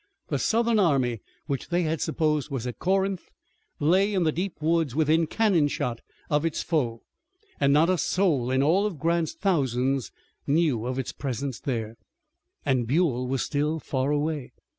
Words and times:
The 0.29 0.39
Southern 0.39 0.79
army, 0.79 1.21
which 1.45 1.69
they 1.69 1.83
had 1.83 2.01
supposed 2.01 2.49
was 2.49 2.65
at 2.65 2.79
Corinth, 2.79 3.29
lay 3.79 4.15
in 4.15 4.23
the 4.23 4.31
deep 4.31 4.59
woods 4.59 4.95
within 4.95 5.27
cannon 5.27 5.67
shot 5.67 6.01
of 6.27 6.43
its 6.43 6.63
foe, 6.63 7.03
and 7.59 7.71
not 7.71 7.87
a 7.87 7.99
soul 7.99 8.49
in 8.49 8.63
all 8.63 8.89
Grant's 8.89 9.33
thousands 9.33 10.11
knew 10.47 10.87
of 10.87 10.97
its 10.97 11.11
presence 11.11 11.59
there! 11.59 11.97
And 12.65 12.87
Buell 12.87 13.27
was 13.27 13.43
still 13.43 13.77
far 13.79 14.09
away! 14.09 14.53